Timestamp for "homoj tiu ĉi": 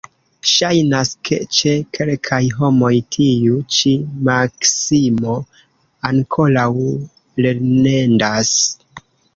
2.61-3.93